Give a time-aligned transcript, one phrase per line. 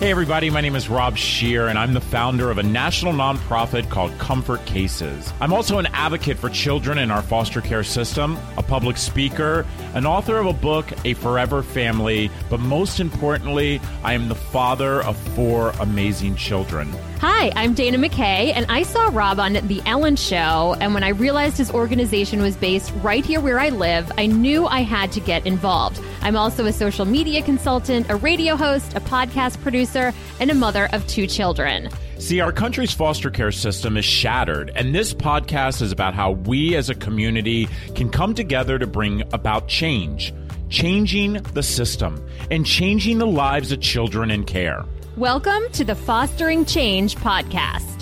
[0.00, 3.90] Hey, everybody, my name is Rob Scheer, and I'm the founder of a national nonprofit
[3.90, 5.30] called Comfort Cases.
[5.42, 10.06] I'm also an advocate for children in our foster care system, a public speaker, an
[10.06, 15.18] author of a book, A Forever Family, but most importantly, I am the father of
[15.34, 16.90] four amazing children.
[17.18, 20.76] Hi, I'm Dana McKay, and I saw Rob on The Ellen Show.
[20.80, 24.64] And when I realized his organization was based right here where I live, I knew
[24.64, 26.00] I had to get involved.
[26.22, 30.88] I'm also a social media consultant, a radio host, a podcast producer, and a mother
[30.92, 31.88] of two children.
[32.18, 36.76] See, our country's foster care system is shattered, and this podcast is about how we
[36.76, 40.34] as a community can come together to bring about change,
[40.68, 44.84] changing the system, and changing the lives of children in care.
[45.16, 47.99] Welcome to the Fostering Change podcast.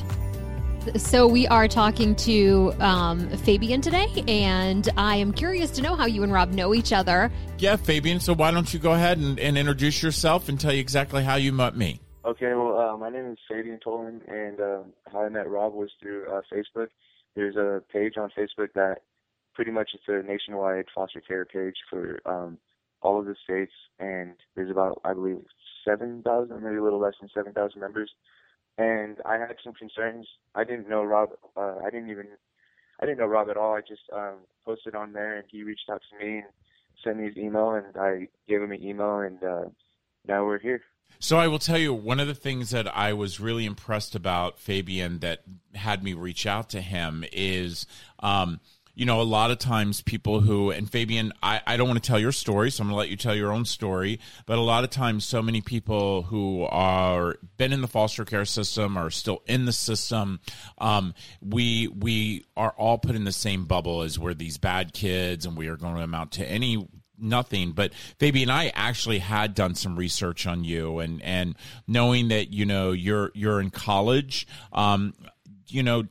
[0.97, 6.07] So, we are talking to um, Fabian today, and I am curious to know how
[6.07, 7.31] you and Rob know each other.
[7.59, 10.81] Yeah, Fabian, so why don't you go ahead and, and introduce yourself and tell you
[10.81, 12.01] exactly how you met me?
[12.25, 14.79] Okay, well, uh, my name is Fabian Tolan, and uh,
[15.11, 16.89] how I met Rob was through uh, Facebook.
[17.35, 19.03] There's a page on Facebook that
[19.55, 22.59] pretty much it's a nationwide foster care page for um,
[23.03, 25.39] all of the states, and there's about, I believe,
[25.85, 28.11] 7,000, maybe a little less than 7,000 members.
[28.79, 30.27] And I had some concerns.
[30.55, 31.31] I didn't know Rob.
[31.57, 32.29] Uh, I didn't even.
[33.01, 33.75] I didn't know Rob at all.
[33.75, 36.47] I just um, posted on there, and he reached out to me and
[37.05, 39.65] sent me his email, and I gave him an email, and uh,
[40.27, 40.83] now we're here.
[41.21, 44.59] So I will tell you one of the things that I was really impressed about
[44.59, 45.43] Fabian that
[45.75, 47.87] had me reach out to him is.
[48.21, 48.61] Um,
[48.99, 52.07] you know, a lot of times people who, and Fabian, I, I don't want to
[52.07, 54.19] tell your story, so I'm going to let you tell your own story.
[54.45, 58.45] But a lot of times, so many people who are been in the foster care
[58.45, 60.41] system are still in the system.
[60.79, 65.47] Um, we we are all put in the same bubble as we're these bad kids,
[65.47, 66.89] and we are going to amount to any
[67.21, 71.57] nothing but Fabian I actually had done some research on you and and
[71.89, 75.15] knowing that you know you're you're in college um
[75.67, 76.05] you know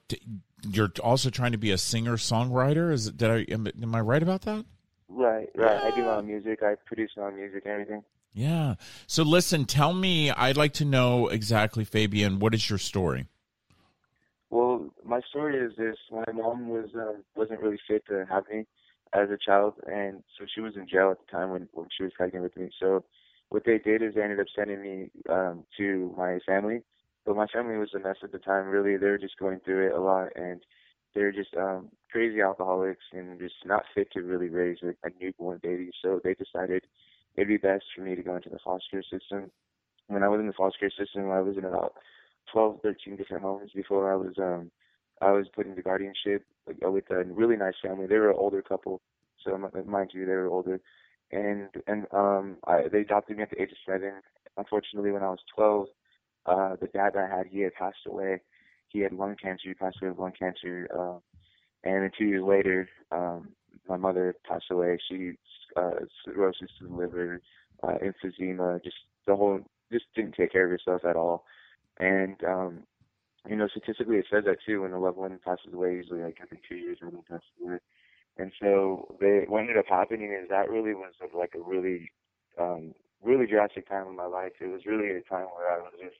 [0.64, 2.92] you're also trying to be a singer songwriter.
[2.92, 4.66] Is did I am, am I right about that?
[5.10, 5.84] Right, right.
[5.84, 6.64] I do my own music.
[6.64, 8.04] I produce my own music and everything.
[8.34, 8.76] Yeah.
[9.08, 10.32] So listen, tell me.
[10.32, 12.40] I'd like to know exactly, Fabian.
[12.40, 13.28] What is your story?
[14.50, 18.66] Well, my story is this: my mom was um, wasn't really fit to have me
[19.14, 22.04] as a child, and so she was in jail at the time when when she
[22.04, 22.70] was pregnant with me.
[22.80, 23.04] So
[23.50, 26.82] what they did is they ended up sending me um, to my family
[27.28, 28.68] but my family was a mess at the time.
[28.68, 30.62] Really, they were just going through it a lot, and
[31.14, 35.60] they're just um, crazy alcoholics and just not fit to really raise a, a newborn
[35.62, 35.92] baby.
[36.02, 36.86] So they decided
[37.36, 39.52] it'd be best for me to go into the foster care system.
[40.08, 41.96] When I was in the foster care system, I was in about
[42.54, 44.72] 12, 13 different homes before I was um
[45.22, 48.06] I was put into guardianship with a really nice family.
[48.08, 49.02] They were an older couple,
[49.44, 50.80] so mind you, they were older,
[51.32, 54.14] and and um I, they adopted me at the age of seven.
[54.56, 55.88] Unfortunately, when I was 12
[56.48, 58.42] uh, the dad that I had, he had passed away.
[58.90, 59.68] He had lung cancer.
[59.68, 60.88] He passed away of lung cancer.
[60.98, 61.20] Uh,
[61.84, 63.50] and then two years later, um,
[63.88, 64.98] my mother passed away.
[65.10, 65.34] She
[65.76, 65.92] uh,
[66.26, 67.42] cirrhosis to the liver,
[67.84, 69.60] uh, emphysema, just the whole,
[69.92, 71.46] just didn't take care of herself at all.
[72.00, 72.84] And um,
[73.50, 74.82] you know, statistically, it says that too.
[74.82, 77.78] When a loved one passes away, usually like every two years, they pass away.
[78.38, 82.12] And so, they, what ended up happening is that really was like a really,
[82.60, 82.94] um,
[83.24, 84.52] really drastic time in my life.
[84.62, 86.18] It was really a time where I was just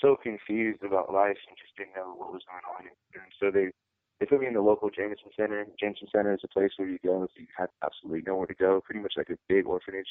[0.00, 2.86] so confused about life and just didn't know what was going on.
[2.86, 3.72] And so they
[4.18, 5.66] they put me in the local Jamison Center.
[5.78, 8.80] Jamison Center is a place where you go if you have absolutely nowhere to go,
[8.80, 10.08] pretty much like a big orphanage.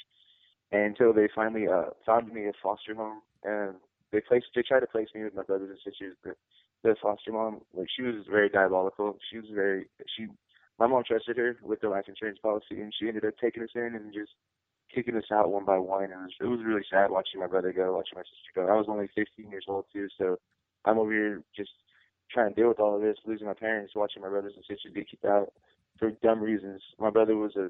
[0.72, 3.75] Until they finally uh, found me a foster home, and
[4.12, 6.38] they placed they tried to place me with my brothers and sisters, but
[6.84, 9.17] the foster mom, like she was very diabolical.
[9.31, 10.28] She was very she.
[10.78, 13.69] My mom trusted her with the life insurance policy, and she ended up taking us
[13.75, 14.31] in and just
[14.94, 16.03] kicking us out one by one.
[16.06, 18.68] It was it was really sad watching my brother go, watching my sister go.
[18.68, 20.38] I was only 15 years old too, so
[20.85, 21.72] I'm over here just
[22.31, 24.94] trying to deal with all of this, losing my parents, watching my brothers and sisters
[24.94, 25.53] get kicked out
[26.00, 26.81] for dumb reasons.
[27.00, 27.69] My brother was a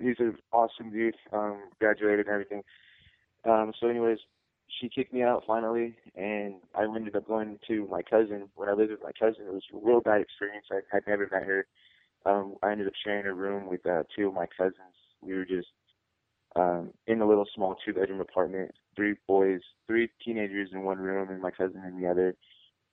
[0.00, 2.62] he's an awesome dude, um, graduated and everything.
[3.44, 4.18] Um, so anyways,
[4.80, 8.48] she kicked me out finally, and I ended up going to my cousin.
[8.56, 10.66] When I lived with my cousin, it was a real bad experience.
[10.70, 11.66] I had never met her.
[12.26, 14.96] Um, I ended up sharing a room with uh, two of my cousins.
[15.20, 15.68] We were just
[16.56, 21.30] um, in a little small two bedroom apartment, three boys, three teenagers in one room,
[21.30, 22.34] and my cousin in the other.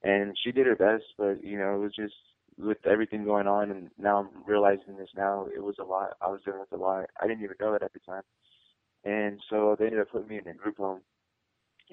[0.04, 2.14] And she did her best, but you know, it was just
[2.58, 5.48] with everything going on, and now I'm realizing this now.
[5.56, 6.18] It was a lot.
[6.22, 7.06] I was dealing with a lot.
[7.22, 8.24] I didn't even know it at the time.
[9.04, 11.02] And so they ended up putting me in a group home.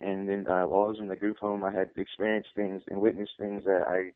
[0.00, 3.00] And then uh, while I was in the group home, I had experienced things and
[3.00, 4.12] witnessed things that I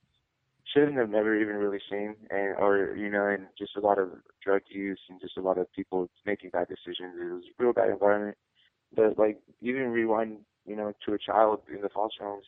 [0.73, 4.11] shouldn't have never even really seen, and or you know, and just a lot of
[4.43, 7.15] drug use and just a lot of people making bad decisions.
[7.21, 8.37] It was a real bad environment.
[8.95, 12.45] But like even rewind you know, to a child in the foster homes.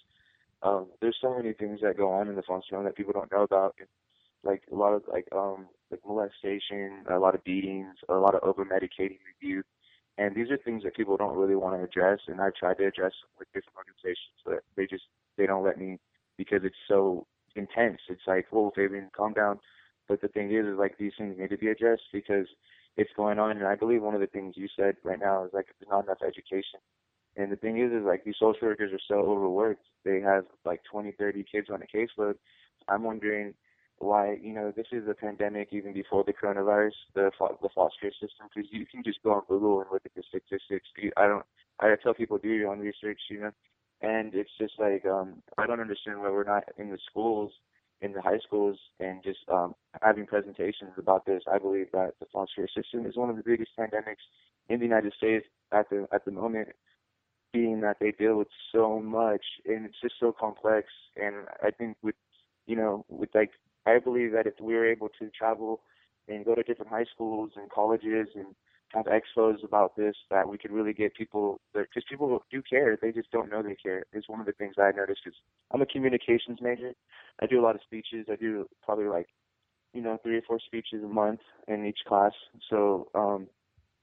[0.62, 3.30] Um, there's so many things that go on in the foster home that people don't
[3.30, 3.74] know about.
[4.42, 8.42] Like a lot of like um like molestation, a lot of beatings, a lot of
[8.42, 9.64] over medicating youth.
[10.16, 12.86] And these are things that people don't really want to address and I've tried to
[12.86, 15.02] address with different organizations but they just
[15.36, 15.98] they don't let me
[16.38, 18.00] because it's so intense.
[18.08, 19.60] It's like, oh Fabian, calm down.
[20.08, 22.46] But the thing is is like these things need to be addressed because
[22.96, 25.50] it's going on and I believe one of the things you said right now is
[25.52, 26.80] like there's not enough education.
[27.36, 29.84] And the thing is is like these social workers are so overworked.
[30.04, 32.34] They have like twenty, thirty kids on a caseload.
[32.88, 33.54] I'm wondering
[33.98, 37.30] why you know this is a pandemic even before the coronavirus, the
[37.62, 40.86] the foster system, because you can just go on Google and look at the statistics.
[41.16, 41.44] I don't.
[41.80, 43.50] I tell people do your own research, you know,
[44.04, 47.52] and it's just like um I don't understand why we're not in the schools,
[48.00, 51.42] in the high schools, and just um having presentations about this.
[51.50, 54.24] I believe that the foster care system is one of the biggest pandemics
[54.68, 56.68] in the United States at the at the moment
[57.52, 61.96] being that they deal with so much and it's just so complex and I think
[62.02, 62.16] with
[62.66, 63.50] you know, with like
[63.86, 65.80] I believe that if we were able to travel
[66.28, 68.54] and go to different high schools and colleges and
[68.94, 72.96] have expos about this, that we could really get people because people do care.
[73.00, 74.04] They just don't know they care.
[74.12, 75.20] Is one of the things I noticed.
[75.24, 75.38] Because
[75.72, 76.92] I'm a communications major.
[77.40, 78.26] I do a lot of speeches.
[78.30, 79.26] I do probably like,
[79.92, 82.32] you know, three or four speeches a month in each class.
[82.70, 83.48] So, um,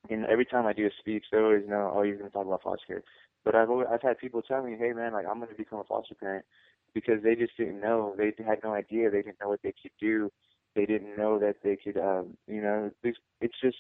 [0.09, 2.45] and every time I do a speech, they always know, oh, you're going to talk
[2.45, 3.03] about foster care.
[3.45, 5.79] But I've always, I've had people tell me, hey man, like I'm going to become
[5.79, 6.45] a foster parent
[6.93, 8.13] because they just didn't know.
[8.17, 9.09] They had no idea.
[9.09, 10.31] They didn't know what they could do.
[10.75, 13.77] They didn't know that they could, um, you know, it's just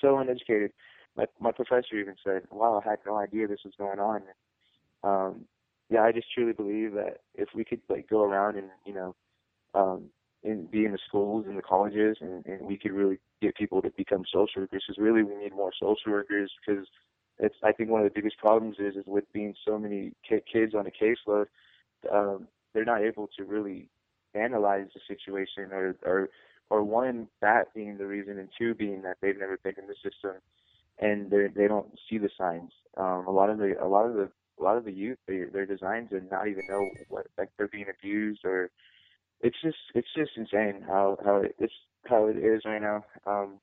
[0.00, 0.72] so uneducated.
[1.16, 4.22] My my professor even said, "Wow, I had no idea this was going on."
[5.02, 5.44] Um,
[5.88, 9.14] yeah, I just truly believe that if we could like go around and you know,
[9.74, 10.04] um,
[10.44, 13.82] and be in the schools and the colleges, and, and we could really get people
[13.82, 14.84] to become social workers.
[14.86, 16.86] Because really, we need more social workers because
[17.38, 20.74] it's I think one of the biggest problems is is with being so many kids
[20.74, 21.46] on a caseload
[22.12, 23.88] um, they're not able to really
[24.34, 26.28] analyze the situation or or
[26.70, 29.94] or one that being the reason and two being that they've never been in the
[30.02, 30.36] system
[31.00, 32.72] and they they don't see the signs.
[32.96, 34.30] Um, a lot of the a lot of the
[34.60, 37.68] a lot of the youth they, their designs and not even know what like they're
[37.68, 38.70] being abused or
[39.40, 41.72] it's just it's just insane how how it, it's
[42.06, 43.04] how it is right now.
[43.26, 43.60] Um,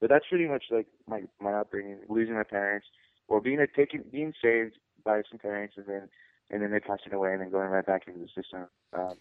[0.00, 2.86] but that's pretty much like my my upbringing, losing my parents
[3.28, 6.08] or being a taken being saved by some parents and then
[6.50, 8.66] and then they passing away and then going right back into the system.
[8.92, 9.14] Um,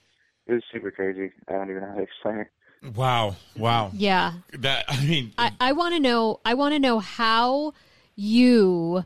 [0.48, 1.34] it was super crazy.
[1.48, 2.48] I don't even know how to explain it.
[2.94, 3.36] Wow!
[3.58, 3.92] Wow!
[3.94, 4.34] Yeah.
[4.60, 6.40] That I mean, I, I want to know.
[6.46, 7.74] I want to know how
[8.16, 9.06] you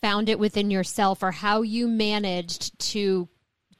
[0.00, 3.28] found it within yourself, or how you managed to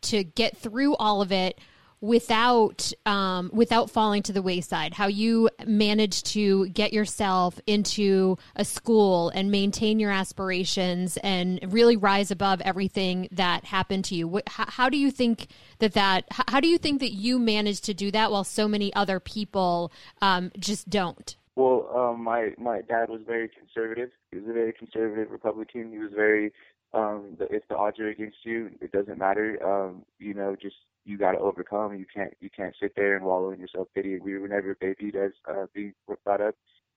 [0.02, 1.58] to get through all of it
[2.00, 8.64] without um, without falling to the wayside how you managed to get yourself into a
[8.64, 14.40] school and maintain your aspirations and really rise above everything that happened to you.
[14.46, 15.48] How, how do you think
[15.78, 18.92] that that how do you think that you managed to do that while so many
[18.94, 19.92] other people
[20.22, 21.36] um, just don't?
[21.54, 24.10] Well um, my my dad was very conservative.
[24.30, 25.90] He was a very conservative republican.
[25.92, 26.52] He was very
[26.92, 31.18] um if the odds are against you it doesn't matter um you know just you
[31.18, 31.94] got to overcome.
[31.94, 34.18] You can't you can't sit there and wallow in your self pity.
[34.18, 35.94] We were never babied as uh, being
[36.24, 36.54] brought up.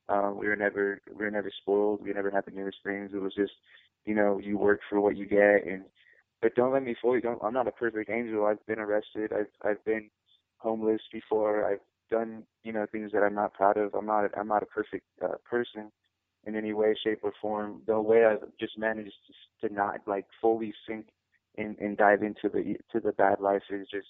[0.09, 2.01] Um, we were never we were never spoiled.
[2.03, 3.11] We never had the newest things.
[3.13, 3.53] It was just
[4.05, 5.65] you know you work for what you get.
[5.65, 5.83] And
[6.41, 7.21] but don't let me fool you.
[7.21, 8.45] Don't I'm not a perfect angel.
[8.45, 9.31] I've been arrested.
[9.33, 10.09] I've I've been
[10.57, 11.65] homeless before.
[11.65, 11.79] I've
[12.11, 13.93] done you know things that I'm not proud of.
[13.93, 15.91] I'm not I'm not a perfect uh, person
[16.45, 17.81] in any way, shape, or form.
[17.87, 19.13] The way I've just managed
[19.61, 21.07] to, to not like fully sink
[21.57, 24.07] and, and dive into the to the bad life is just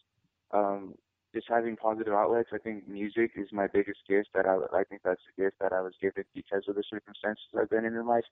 [0.52, 0.96] um,
[1.34, 2.50] just having positive outlets.
[2.54, 4.30] I think music is my biggest gift.
[4.34, 7.44] That I I think that's a gift that I was given because of the circumstances
[7.60, 8.26] I've been in in life.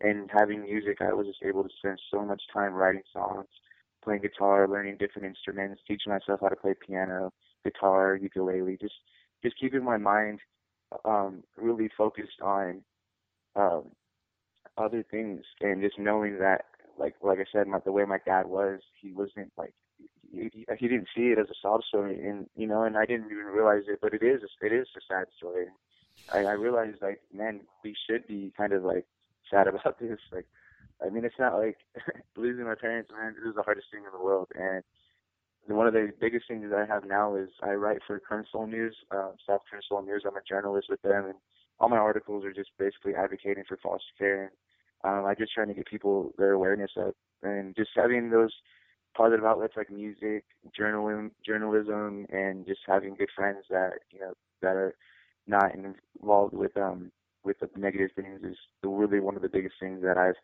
[0.00, 3.48] And having music, I was just able to spend so much time writing songs,
[4.04, 7.32] playing guitar, learning different instruments, teaching myself how to play piano,
[7.64, 8.76] guitar, ukulele.
[8.80, 8.94] Just
[9.42, 10.40] just keeping my mind
[11.04, 12.82] um, really focused on
[13.56, 13.84] um,
[14.76, 16.64] other things and just knowing that
[16.98, 19.74] like like I said, my, the way my dad was, he wasn't like
[20.30, 23.30] he, he didn't see it as a sob story, and you know, and I didn't
[23.30, 25.66] even realize it, but it is it is a sad story.
[26.32, 29.06] I, I realized like, man, we should be kind of like
[29.50, 30.18] sad about this.
[30.32, 30.46] Like,
[31.04, 31.78] I mean, it's not like
[32.36, 33.34] losing my parents, man.
[33.34, 34.82] This is the hardest thing in the world, and
[35.66, 38.66] one of the biggest things that I have now is I write for Kern Sol
[38.66, 40.24] News, uh, South Kern Sol News.
[40.26, 41.34] I'm a journalist with them, and
[41.80, 44.52] all my articles are just basically advocating for foster care
[45.04, 48.52] um, I'm just trying to get people their awareness up and just having those
[49.16, 50.44] positive outlets like music,
[50.76, 54.94] journalism, journalism, and just having good friends that you know that are
[55.46, 57.10] not involved with um
[57.44, 60.34] with the negative things is really one of the biggest things that I've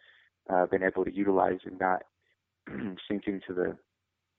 [0.49, 2.03] uh, been able to utilize and not
[3.09, 3.77] sink into the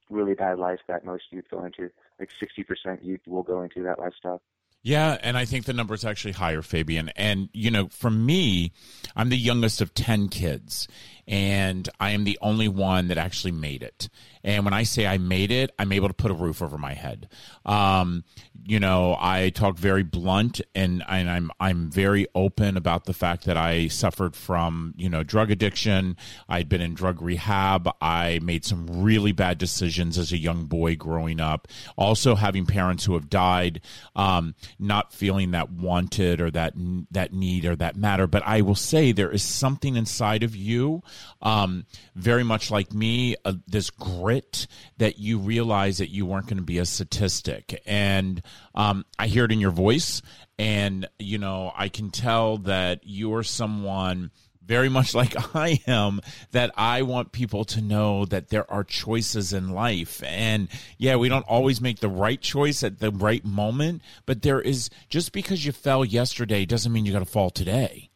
[0.10, 1.90] really bad life that most youth go into.
[2.20, 4.42] Like 60% youth will go into that lifestyle.
[4.86, 7.10] Yeah, and I think the number is actually higher, Fabian.
[7.16, 8.72] And, you know, for me,
[9.16, 10.88] I'm the youngest of 10 kids,
[11.28, 14.10] and I am the only one that actually made it.
[14.44, 16.94] And when I say I made it, I'm able to put a roof over my
[16.94, 17.30] head.
[17.66, 18.24] Um,
[18.68, 23.46] you know, I talk very blunt, and, and I'm I'm very open about the fact
[23.46, 26.18] that I suffered from you know drug addiction.
[26.48, 27.90] I'd been in drug rehab.
[28.02, 31.68] I made some really bad decisions as a young boy growing up.
[31.96, 33.82] Also, having parents who have died,
[34.16, 36.74] um, not feeling that wanted or that
[37.12, 38.28] that need or that matter.
[38.28, 41.02] But I will say there is something inside of you,
[41.42, 44.68] um, very much like me, uh, this grit
[44.98, 47.82] that you realize that you weren't going to be a statistic.
[47.86, 48.42] And
[48.74, 50.22] um, I hear it in your voice.
[50.58, 54.32] And, you know, I can tell that you're someone
[54.66, 59.54] very much like I am, that I want people to know that there are choices
[59.54, 60.24] in life.
[60.24, 60.68] And
[60.98, 64.90] yeah, we don't always make the right choice at the right moment, but there is
[65.10, 68.10] just because you fell yesterday doesn't mean you got to fall today.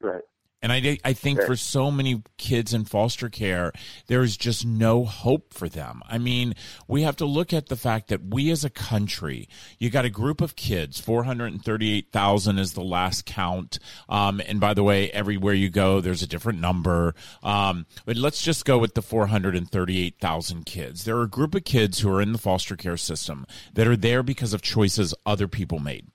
[0.00, 0.22] Right.
[0.64, 3.70] And I, I think for so many kids in foster care,
[4.06, 6.00] there's just no hope for them.
[6.08, 6.54] I mean,
[6.88, 9.46] we have to look at the fact that we as a country,
[9.78, 13.78] you got a group of kids, 438,000 is the last count.
[14.08, 17.14] Um, and by the way, everywhere you go, there's a different number.
[17.42, 21.04] Um, but let's just go with the 438,000 kids.
[21.04, 23.44] There are a group of kids who are in the foster care system
[23.74, 26.06] that are there because of choices other people made.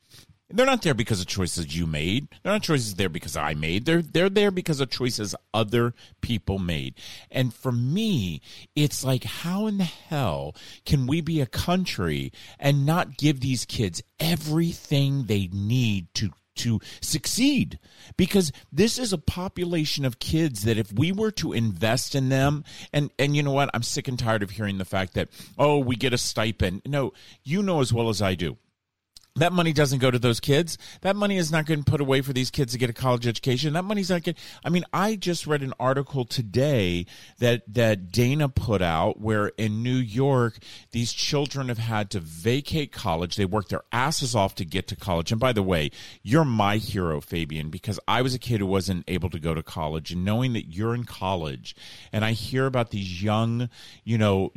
[0.52, 2.28] They're not there because of choices you made.
[2.42, 3.86] They're not choices there because I made.
[3.86, 6.96] They're they're there because of choices other people made.
[7.30, 8.42] And for me,
[8.76, 13.64] it's like how in the hell can we be a country and not give these
[13.66, 17.80] kids everything they need to to succeed
[18.18, 22.66] because this is a population of kids that if we were to invest in them
[22.92, 25.78] and and you know what I'm sick and tired of hearing the fact that oh
[25.78, 27.14] we get a stipend no
[27.44, 28.58] you know as well as I do
[29.40, 30.78] that money doesn't go to those kids.
[31.02, 33.74] That money is not getting put away for these kids to get a college education.
[33.74, 34.42] That money's not getting.
[34.64, 37.06] I mean, I just read an article today
[37.40, 40.60] that that Dana put out where in New York
[40.92, 43.36] these children have had to vacate college.
[43.36, 45.32] They work their asses off to get to college.
[45.32, 45.92] And by the way,
[46.24, 49.64] you're my hero, Fabian, because I was a kid who wasn't able to go to
[49.64, 51.76] college, and knowing that you're in college,
[52.12, 53.70] and I hear about these young,
[54.04, 54.52] you know,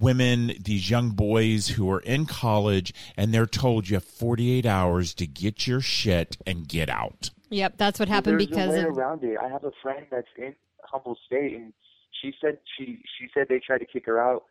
[0.00, 5.14] women, these young boys who are in college, and they're told you have 48 hours
[5.14, 7.30] to get your shit and get out.
[7.50, 8.96] Yep, that's what happened well, because a way of...
[8.96, 9.36] around it.
[9.38, 11.72] I have a friend that's in Humboldt State, and
[12.20, 14.44] she said she she said they tried to kick her out,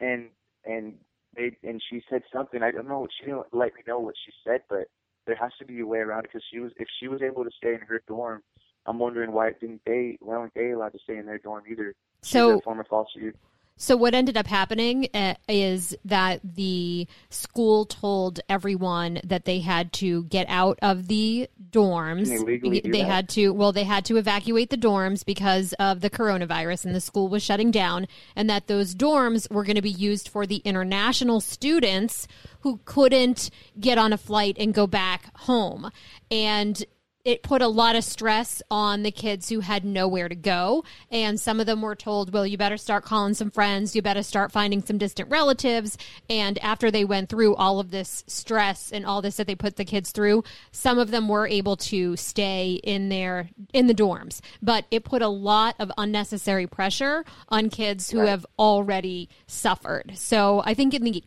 [0.00, 0.28] and
[0.64, 0.94] and
[1.34, 2.62] they and she said something.
[2.62, 3.08] I don't know.
[3.18, 4.88] She didn't let me know what she said, but
[5.26, 7.44] there has to be a way around it because she was if she was able
[7.44, 8.42] to stay in her dorm.
[8.86, 11.94] I'm wondering why didn't they why weren't they allowed to stay in their dorm either?
[12.22, 13.36] So former foster youth.
[13.76, 19.92] So what ended up happening uh, is that the school told everyone that they had
[19.94, 22.28] to get out of the dorms.
[22.62, 26.84] They, they had to well they had to evacuate the dorms because of the coronavirus
[26.84, 30.28] and the school was shutting down and that those dorms were going to be used
[30.28, 32.28] for the international students
[32.60, 35.90] who couldn't get on a flight and go back home.
[36.30, 36.84] And
[37.24, 40.84] it put a lot of stress on the kids who had nowhere to go.
[41.10, 44.22] And some of them were told, well, you better start calling some friends, you better
[44.22, 45.96] start finding some distant relatives.
[46.28, 49.76] And after they went through all of this stress and all this that they put
[49.76, 54.40] the kids through, some of them were able to stay in their in the dorms.
[54.60, 58.28] But it put a lot of unnecessary pressure on kids who right.
[58.28, 60.12] have already suffered.
[60.16, 61.24] So I think in the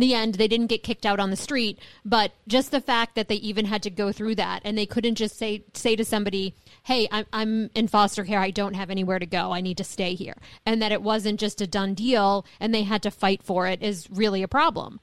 [0.00, 3.28] the end they didn't get kicked out on the street but just the fact that
[3.28, 6.54] they even had to go through that and they couldn't just say say to somebody
[6.84, 8.40] hey I'm, I'm in foster care.
[8.40, 9.52] I don't have anywhere to go.
[9.52, 10.36] I need to stay here.
[10.64, 13.82] And that it wasn't just a done deal and they had to fight for it
[13.82, 15.00] is really a problem.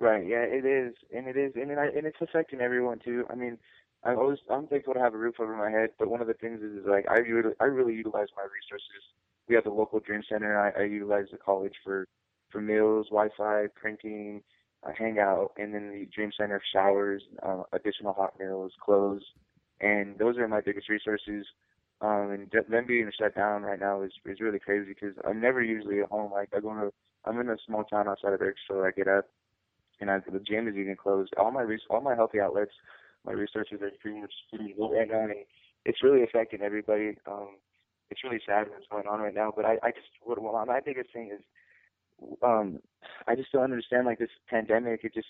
[0.00, 0.26] Right.
[0.26, 0.94] Yeah it is.
[1.14, 1.52] And it is.
[1.56, 3.24] And, it, and it's affecting everyone too.
[3.30, 3.58] I mean
[4.04, 6.34] i always i'm thankful to have a roof over my head but one of the
[6.34, 9.02] things is, is like i really i really utilize my resources.
[9.48, 12.06] We have the local dream center i, I utilize the college for
[12.54, 14.40] for meals, Wi-Fi, printing,
[14.86, 19.22] uh, hangout, and then the Dream Center showers, uh, additional hot meals, clothes,
[19.80, 21.44] and those are my biggest resources.
[22.00, 25.62] Um, and them being shut down right now is is really crazy because I'm never
[25.62, 26.32] usually at home.
[26.32, 26.92] Like I go to,
[27.24, 28.84] I'm in a small town outside of Bakersfield.
[28.84, 29.26] I get up,
[30.00, 31.32] and I, the gym is even closed.
[31.38, 32.72] All my all my healthy outlets,
[33.24, 35.34] my resources are pretty much pretty low right now, and
[35.84, 37.16] it's really affecting everybody.
[37.26, 37.56] Um,
[38.10, 39.52] it's really sad what's going on right now.
[39.54, 41.42] But I, I just, what, well, my biggest thing is
[42.42, 42.80] um
[43.26, 45.04] I just don't understand like this pandemic.
[45.04, 45.28] It just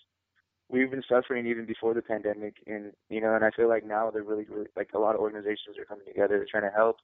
[0.68, 4.10] we've been suffering even before the pandemic, and you know, and I feel like now
[4.10, 6.96] they're really, really like a lot of organizations are coming together, they're trying to help,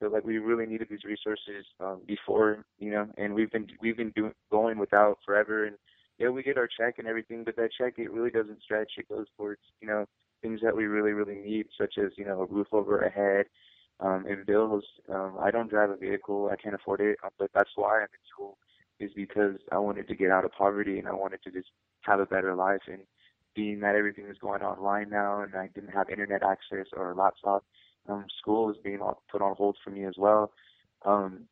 [0.00, 3.96] but like we really needed these resources um, before, you know, and we've been we've
[3.96, 5.76] been doing going without forever, and
[6.18, 8.92] yeah, we get our check and everything, but that check it really doesn't stretch.
[8.98, 10.06] It goes towards you know
[10.42, 13.46] things that we really really need, such as you know a roof over our head,
[14.00, 14.84] um, and bills.
[15.08, 18.28] Um, I don't drive a vehicle, I can't afford it, but that's why I'm in
[18.32, 18.58] school,
[19.00, 21.68] is because I wanted to get out of poverty and I wanted to just
[22.02, 22.82] have a better life.
[22.86, 23.00] And
[23.54, 27.14] being that everything is going online now, and I didn't have internet access or a
[27.14, 27.64] laptop,
[28.08, 29.00] um, school is being
[29.30, 30.52] put on hold for me as well.
[31.04, 31.44] Um,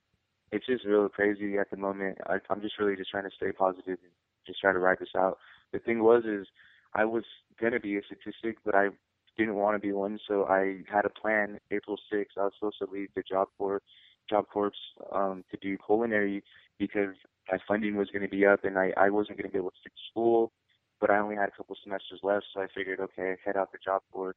[0.53, 2.19] it's just really crazy at the moment.
[2.26, 4.12] I, I'm just really just trying to stay positive and
[4.47, 5.38] just try to ride this out.
[5.73, 6.47] The thing was is
[6.95, 7.25] I was
[7.61, 8.88] gonna be a statistic, but I
[9.37, 11.59] didn't want to be one, so I had a plan.
[11.71, 13.83] April 6th, I was supposed to leave the Job Corps,
[14.31, 14.73] Job Corps
[15.12, 16.43] um, to do culinary
[16.78, 17.14] because
[17.50, 19.71] my funding was going to be up and I, I wasn't going to be able
[19.71, 20.52] to finish school,
[21.00, 23.78] but I only had a couple semesters left, so I figured, okay, head out the
[23.85, 24.37] Job board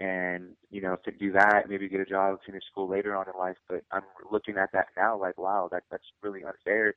[0.00, 3.38] and you know to do that, maybe get a job, finish school later on in
[3.38, 3.56] life.
[3.68, 6.94] But I'm looking at that now, like, wow, that that's really unfair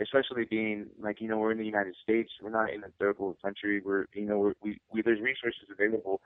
[0.00, 3.18] especially being like you know we're in the United States, we're not in a third
[3.18, 3.80] world country.
[3.84, 6.20] We're you know we're, we we there's resources available,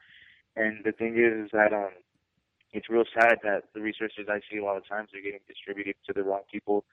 [0.56, 1.90] and the thing is, is that um
[2.72, 5.96] it's real sad that the resources I see a lot of times are getting distributed
[6.06, 6.84] to the wrong people.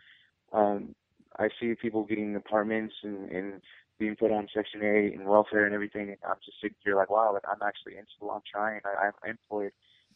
[0.51, 0.95] Um,
[1.39, 3.61] I see people getting apartments and, and
[3.99, 7.09] being put on Section 8 and welfare and everything, and I'm just sitting here like,
[7.09, 9.71] wow, like I'm actually in school, I'm trying, I, I'm employed.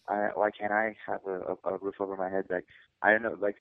[0.07, 2.45] I, why can't I have a, a, a roof over my head?
[2.49, 2.65] Like,
[3.01, 3.57] I don't know, like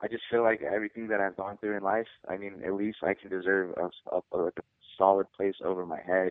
[0.00, 2.98] I just feel like everything that I've gone through in life, I mean, at least
[3.02, 4.50] I can deserve a, a, a,
[4.98, 6.30] solid place over my head.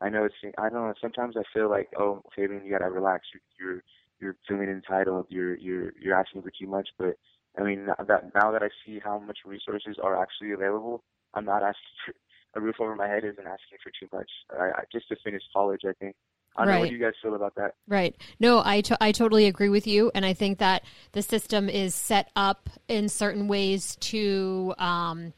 [0.00, 3.26] I know it's, I don't know, sometimes I feel like, oh, Fabian, you gotta relax.
[3.32, 3.82] You're, you're,
[4.20, 5.26] you're feeling entitled.
[5.28, 6.88] You're, you're, you're asking for too much.
[6.98, 7.16] But
[7.58, 11.02] I mean, that now that I see how much resources are actually available,
[11.34, 12.14] I'm not asking
[12.52, 13.24] for a roof over my head.
[13.24, 14.30] Isn't asking for too much.
[14.58, 16.16] I, I just to finish college, I think.
[16.56, 16.74] I don't right.
[16.74, 17.74] know what you guys feel about that.
[17.88, 18.14] Right.
[18.38, 20.10] No, I, to- I totally agree with you.
[20.14, 25.32] And I think that the system is set up in certain ways to, um,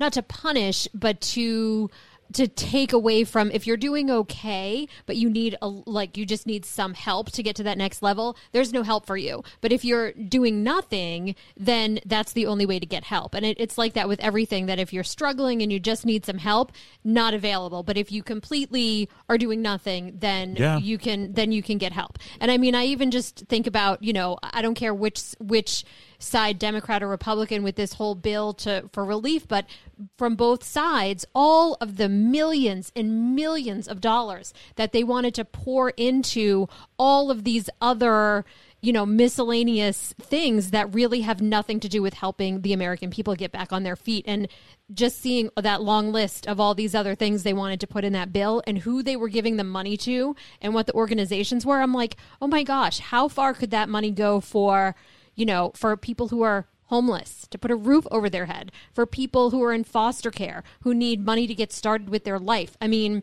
[0.00, 1.88] not to punish, but to
[2.32, 6.46] to take away from if you're doing okay but you need a like you just
[6.46, 9.42] need some help to get to that next level there's no help for you.
[9.60, 13.34] But if you're doing nothing then that's the only way to get help.
[13.34, 16.24] And it, it's like that with everything that if you're struggling and you just need
[16.24, 16.72] some help
[17.04, 17.82] not available.
[17.82, 20.78] But if you completely are doing nothing then yeah.
[20.78, 22.18] you can then you can get help.
[22.40, 25.84] And i mean i even just think about you know i don't care which which
[26.18, 29.66] side Democrat or Republican with this whole bill to for relief, but
[30.16, 35.44] from both sides, all of the millions and millions of dollars that they wanted to
[35.44, 38.44] pour into all of these other
[38.82, 43.34] you know, miscellaneous things that really have nothing to do with helping the American people
[43.34, 44.24] get back on their feet.
[44.28, 44.46] And
[44.94, 48.12] just seeing that long list of all these other things they wanted to put in
[48.12, 51.80] that bill and who they were giving the money to and what the organizations were,
[51.80, 54.94] I'm like, oh my gosh, how far could that money go for
[55.36, 59.06] you know, for people who are homeless, to put a roof over their head, for
[59.06, 62.76] people who are in foster care, who need money to get started with their life.
[62.80, 63.22] I mean,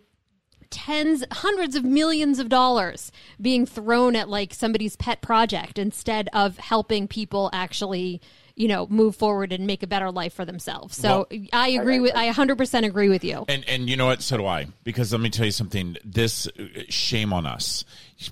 [0.70, 6.58] tens, hundreds of millions of dollars being thrown at like somebody's pet project instead of
[6.58, 8.22] helping people actually
[8.56, 10.96] you know move forward and make a better life for themselves.
[10.96, 13.46] So well, i agree with i 100% agree with you.
[13.48, 14.22] And and you know what?
[14.22, 14.68] So do i.
[14.84, 15.98] Because let me tell you something.
[16.04, 17.84] This uh, shame on us.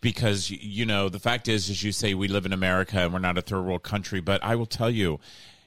[0.01, 3.19] Because you know the fact is as you say we live in america and we're
[3.19, 4.21] not a third world country.
[4.21, 5.19] But i will tell you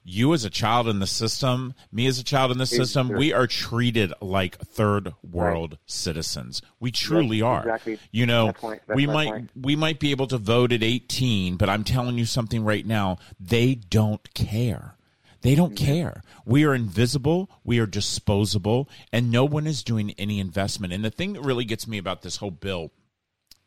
[0.04, 3.32] you as a child in the system, me as a child in the system, we
[3.32, 5.78] are treated like third world right.
[5.86, 6.60] citizens.
[6.78, 7.60] We truly are.
[7.60, 7.98] Exactly.
[8.12, 8.52] You know,
[8.94, 9.50] we might point.
[9.56, 13.18] we might be able to vote at 18, but I'm telling you something right now,
[13.40, 14.96] they don't care.
[15.40, 15.84] They don't mm-hmm.
[15.84, 16.22] care.
[16.44, 20.92] We are invisible, we are disposable, and no one is doing any investment.
[20.92, 22.92] And the thing that really gets me about this whole bill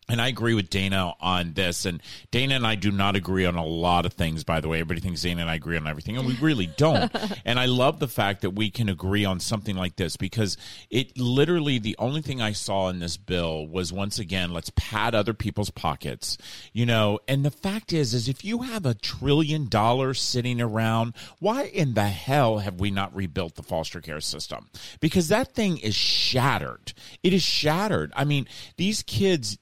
[0.09, 1.85] and I agree with Dana on this.
[1.85, 4.79] And Dana and I do not agree on a lot of things, by the way.
[4.79, 7.11] Everybody thinks Dana and I agree on everything, and we really don't.
[7.45, 10.55] and I love the fact that we can agree on something like this because
[10.89, 15.13] it literally, the only thing I saw in this bill was once again, let's pad
[15.13, 16.37] other people's pockets,
[16.71, 17.19] you know.
[17.27, 21.95] And the fact is, is if you have a trillion dollars sitting around, why in
[21.95, 24.69] the hell have we not rebuilt the foster care system?
[25.01, 26.93] Because that thing is shattered.
[27.23, 28.13] It is shattered.
[28.15, 29.57] I mean, these kids,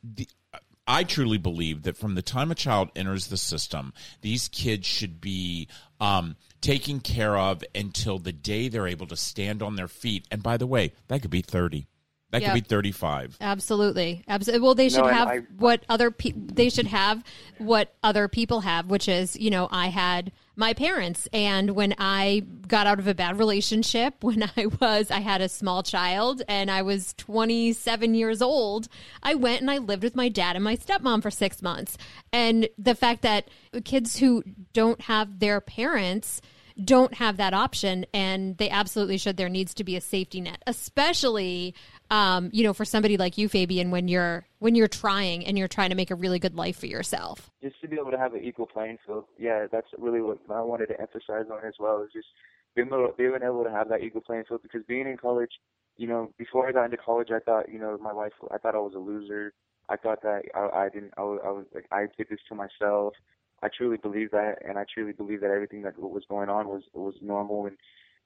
[0.88, 5.20] I truly believe that from the time a child enters the system, these kids should
[5.20, 5.68] be
[6.00, 10.28] um, taken care of until the day they're able to stand on their feet.
[10.30, 11.88] And by the way, that could be 30.
[12.32, 12.54] That yep.
[12.54, 13.38] could be 35.
[13.40, 14.24] Absolutely.
[14.28, 14.64] Absolutely.
[14.64, 17.24] Well, they should no, have I, what other people, they should have
[17.58, 21.28] what other people have, which is, you know, I had my parents.
[21.34, 25.50] And when I got out of a bad relationship, when I was, I had a
[25.50, 28.88] small child and I was 27 years old,
[29.22, 31.98] I went and I lived with my dad and my stepmom for six months.
[32.32, 33.50] And the fact that
[33.84, 36.42] kids who don't have their parents,
[36.84, 40.62] don't have that option and they absolutely should there needs to be a safety net
[40.68, 41.74] especially
[42.12, 45.68] um, you know for somebody like you fabian when you're when you're trying and you're
[45.68, 47.50] trying to make a really good life for yourself.
[47.62, 49.26] Just to be able to have an equal playing field.
[49.38, 52.28] Yeah that's really what i wanted to emphasize on as well is just
[52.76, 55.52] being able, being able to have that equal playing field because being in college
[55.98, 58.76] you know before i got into college i thought you know my life i thought
[58.76, 59.54] i was a loser.
[59.88, 62.56] I thought that i, I didn't I was, I was like i did this to
[62.56, 63.14] myself.
[63.64, 66.84] I truly believe that, and I truly believe that everything that was going on was
[66.94, 67.66] was normal.
[67.66, 67.78] And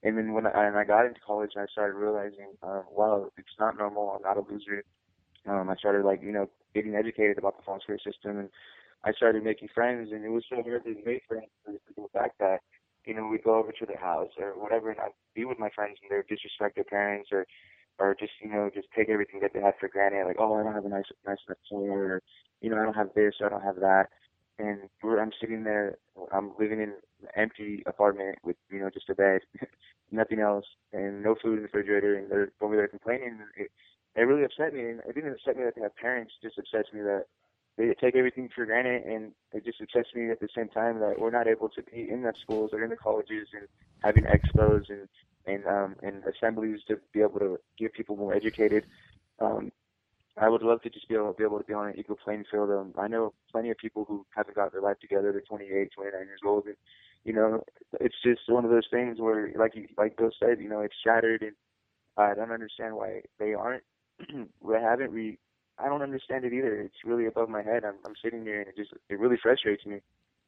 [0.03, 3.57] and then when I, and I got into college, I started realizing, uh, wow, it's
[3.59, 4.15] not normal.
[4.15, 4.83] I'm not a loser.
[5.47, 8.49] Um, I started like you know getting educated about the foster care system, and
[9.03, 10.09] I started making friends.
[10.11, 12.59] And it was so hard to make friends to go back that
[13.05, 15.69] you know we'd go over to their house or whatever, and I'd be with my
[15.75, 17.45] friends, and they'd disrespect their parents or
[17.99, 20.63] or just you know just take everything that they had for granted, like oh I
[20.63, 22.21] don't have a nice nice enough floor, or
[22.61, 24.07] you know I don't have this, I don't have that
[24.59, 25.97] and I'm sitting there.
[26.31, 29.41] I'm living in an empty apartment with you know just a bed,
[30.11, 32.15] nothing else, and no food in the refrigerator.
[32.15, 33.39] And they're over there complaining.
[33.57, 33.71] It,
[34.15, 34.81] it really upset me.
[34.81, 36.33] And it didn't upset me that they have parents.
[36.41, 37.25] It just upsets me that
[37.77, 39.03] they take everything for granted.
[39.03, 42.09] And it just upsets me at the same time that we're not able to be
[42.09, 43.67] in the schools or in the colleges and
[44.03, 45.07] having expos and
[45.45, 48.83] and um and assemblies to be able to get people more educated.
[49.39, 49.71] Um,
[50.39, 52.45] I would love to just be able, be able to be on an equal playing
[52.49, 52.69] field.
[52.69, 55.31] Um, I know plenty of people who haven't got their life together.
[55.31, 56.75] They're 28, 29 years old, and
[57.25, 57.63] you know,
[57.99, 60.95] it's just one of those things where, like you, like Bill said, you know, it's
[61.03, 61.53] shattered, and
[62.17, 63.83] I don't understand why they aren't.
[64.19, 65.37] they haven't re.
[65.77, 66.81] I don't understand it either.
[66.81, 67.83] It's really above my head.
[67.85, 69.99] I'm, I'm sitting here, and it just it really frustrates me.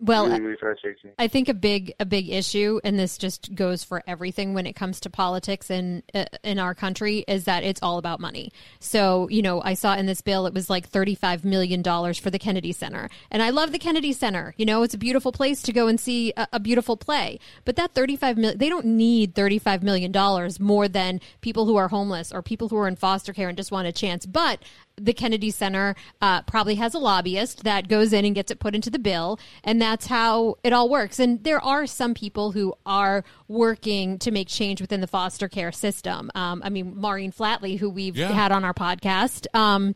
[0.03, 1.11] Well, really, really frustrates me.
[1.19, 4.73] I think a big a big issue, and this just goes for everything when it
[4.73, 8.51] comes to politics in uh, in our country, is that it's all about money.
[8.79, 12.17] So you know, I saw in this bill it was like thirty five million dollars
[12.17, 14.55] for the Kennedy Center, and I love the Kennedy Center.
[14.57, 17.39] You know, it's a beautiful place to go and see a, a beautiful play.
[17.63, 21.67] But that thirty five million, they don't need thirty five million dollars more than people
[21.67, 24.25] who are homeless or people who are in foster care and just want a chance.
[24.25, 24.63] But
[24.97, 28.75] the Kennedy Center uh, probably has a lobbyist that goes in and gets it put
[28.75, 31.19] into the bill, and that's how it all works.
[31.19, 35.71] And there are some people who are working to make change within the foster care
[35.71, 36.29] system.
[36.35, 38.31] Um, I mean, Maureen Flatley, who we've yeah.
[38.31, 39.47] had on our podcast.
[39.55, 39.95] Um,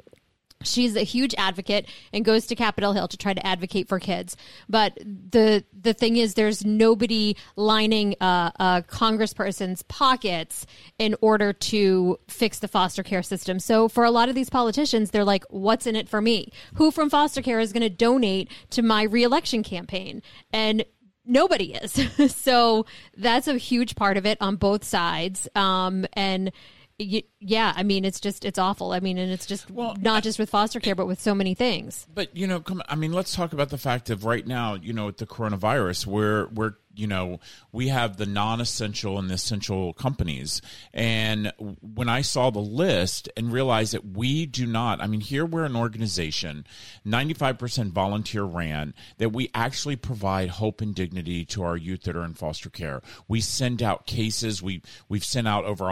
[0.63, 4.36] she's a huge advocate and goes to Capitol Hill to try to advocate for kids.
[4.70, 10.65] But the the thing is, there's nobody lining a, a congressperson's pockets
[10.98, 13.60] in order to fix the foster care system.
[13.60, 16.52] So for a lot of these politicians, they're like, "What's in it for me?
[16.76, 20.86] Who from foster care is going to donate to my reelection campaign?" And
[21.26, 22.34] nobody is.
[22.36, 22.86] so
[23.18, 25.48] that's a huge part of it on both sides.
[25.56, 26.52] Um, and
[26.97, 28.93] yeah, I mean, it's just it's awful.
[28.93, 31.53] I mean, and it's just well, not just with foster care, but with so many
[31.53, 32.08] things.
[32.13, 32.81] But you know, come.
[32.88, 34.75] I mean, let's talk about the fact of right now.
[34.75, 37.39] You know, with the coronavirus, we're we're you know,
[37.71, 40.62] we have the non-essential and the essential companies.
[40.93, 45.45] And when I saw the list and realized that we do not, I mean, here
[45.45, 46.65] we're an organization,
[47.05, 52.23] 95% volunteer ran, that we actually provide hope and dignity to our youth that are
[52.23, 53.01] in foster care.
[53.27, 54.62] We send out cases.
[54.62, 55.89] We we've sent out over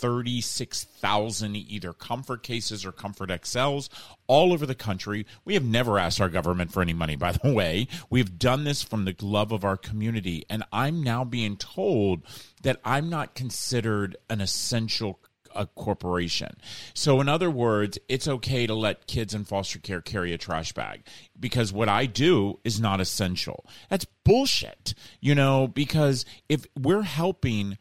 [0.00, 3.88] 136,000 either comfort cases or comfort XLs
[4.26, 5.26] all over the country.
[5.44, 7.88] We have never asked our government for any money, by the way.
[8.10, 10.44] We've done this from the love of our community.
[10.50, 12.22] And I'm now being told
[12.62, 15.20] that I'm not considered an essential
[15.54, 16.54] a corporation.
[16.92, 20.74] So, in other words, it's okay to let kids in foster care carry a trash
[20.74, 21.06] bag
[21.40, 23.64] because what I do is not essential.
[23.88, 27.78] That's bullshit, you know, because if we're helping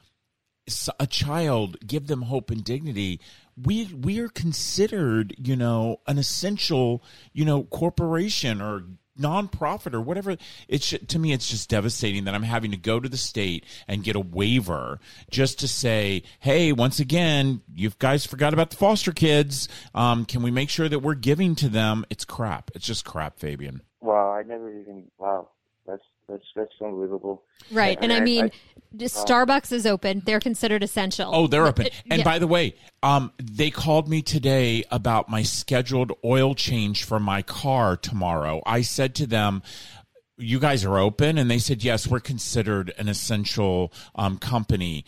[1.00, 3.20] a child give them hope and dignity
[3.62, 8.84] we we are considered you know an essential you know corporation or
[9.20, 10.38] nonprofit or whatever.
[10.68, 14.04] It's to me it's just devastating that i'm having to go to the state and
[14.04, 15.00] get a waiver
[15.30, 19.68] just to say hey once again you guys forgot about the foster kids.
[19.94, 22.06] Um, can we make sure that we're giving to them?
[22.10, 22.72] It's crap.
[22.76, 23.82] It's just crap fabian.
[24.02, 25.50] Wow i never even wow
[26.28, 27.44] that's that's that's unbelievable.
[27.72, 30.22] Right, and, and I, I mean, I, Starbucks is open.
[30.26, 31.30] They're considered essential.
[31.34, 31.88] Oh, they're open.
[32.10, 32.24] And yeah.
[32.24, 37.42] by the way, um, they called me today about my scheduled oil change for my
[37.42, 38.62] car tomorrow.
[38.66, 39.64] I said to them,
[40.38, 45.06] "You guys are open," and they said, "Yes, we're considered an essential um, company."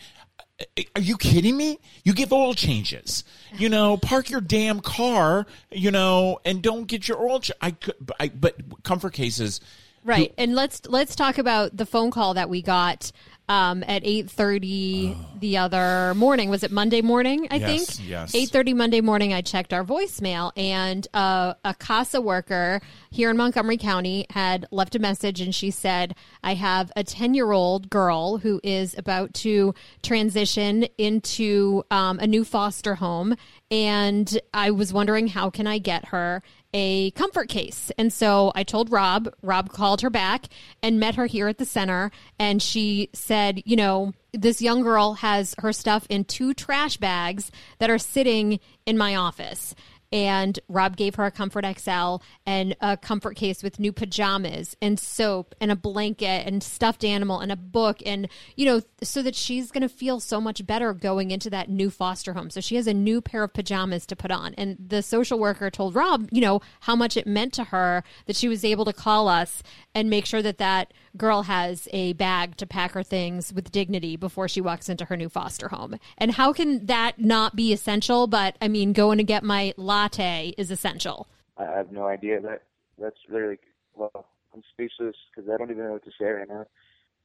[0.96, 1.78] Are you kidding me?
[2.02, 3.22] You give oil changes.
[3.56, 5.46] You know, park your damn car.
[5.70, 7.40] You know, and don't get your oil.
[7.40, 9.60] Ch- I could, I, but comfort cases
[10.08, 10.32] Right.
[10.38, 13.12] And let's let's talk about the phone call that we got
[13.50, 18.32] um, at 8.30 the other morning was it monday morning i Yes, think yes.
[18.32, 23.78] 8.30 monday morning i checked our voicemail and uh, a CASA worker here in montgomery
[23.78, 28.36] county had left a message and she said i have a 10 year old girl
[28.38, 33.34] who is about to transition into um, a new foster home
[33.70, 36.42] and i was wondering how can i get her
[36.74, 37.90] a comfort case.
[37.96, 40.46] And so I told Rob, Rob called her back
[40.82, 42.10] and met her here at the center.
[42.38, 47.50] And she said, you know, this young girl has her stuff in two trash bags
[47.78, 49.74] that are sitting in my office.
[50.10, 52.16] And Rob gave her a Comfort XL
[52.46, 57.40] and a comfort case with new pajamas and soap and a blanket and stuffed animal
[57.40, 60.92] and a book and you know so that she's going to feel so much better
[60.92, 62.50] going into that new foster home.
[62.50, 64.54] So she has a new pair of pajamas to put on.
[64.54, 68.36] And the social worker told Rob, you know, how much it meant to her that
[68.36, 69.62] she was able to call us
[69.94, 74.16] and make sure that that girl has a bag to pack her things with dignity
[74.16, 75.96] before she walks into her new foster home.
[76.16, 78.26] And how can that not be essential?
[78.26, 81.26] But I mean, going to get my latte is essential.
[81.56, 82.40] I I have no idea.
[82.40, 82.62] That
[82.98, 83.58] that's literally
[83.94, 86.66] well, I'm speechless because I don't even know what to say right now.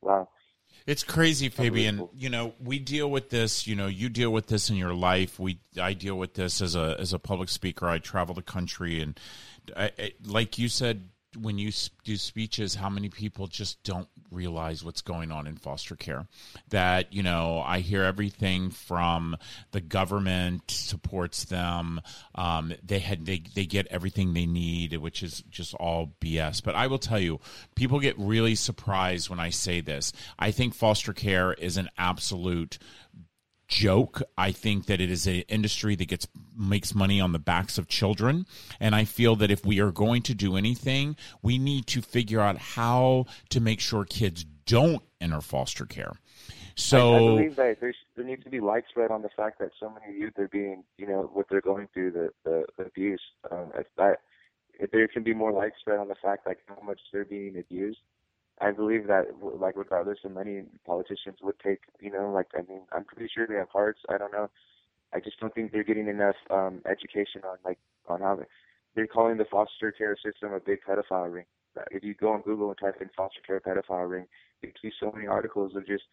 [0.02, 0.30] Wow.
[0.88, 2.10] It's crazy, Fabian.
[2.16, 3.68] You know, we deal with this.
[3.68, 5.40] You know, you deal with this in your life.
[5.40, 7.88] We, I deal with this as a as a public speaker.
[7.88, 9.20] I travel the country, and
[9.78, 11.72] I, I, like you said, when you
[12.04, 16.28] do speeches, how many people just don't realize what's going on in foster care?
[16.70, 19.38] That you know, I hear everything from
[19.72, 22.02] the government supports them.
[22.36, 26.64] Um, they had they they get everything they need, which is just all BS.
[26.64, 27.40] But I will tell you,
[27.76, 30.14] people get really surprised when I say this.
[30.40, 32.78] I think foster care is an absolute
[33.68, 34.22] joke.
[34.38, 37.88] I think that it is an industry that gets makes money on the backs of
[37.88, 38.46] children,
[38.80, 42.40] and I feel that if we are going to do anything, we need to figure
[42.40, 46.14] out how to make sure kids don't enter foster care.
[46.14, 47.94] I, I So believe that there
[48.26, 51.08] needs to be light spread on the fact that so many youth are being, you
[51.08, 53.22] know, what they're going through, the the, the abuse.
[53.52, 54.20] Um, that
[54.92, 58.00] there can be more light spread on the fact like how much they're being abused.
[58.62, 62.82] I believe that like regardless of money, politicians would take, you know, like I mean,
[62.92, 64.00] I'm pretty sure they have hearts.
[64.10, 64.50] I don't know.
[65.14, 68.46] I just don't think they're getting enough um education on like on how they,
[68.96, 71.46] they're calling the foster care system a big pedophile ring.
[71.90, 74.26] If you go on Google and type in foster care pedophile ring,
[74.62, 76.04] you see so many articles of just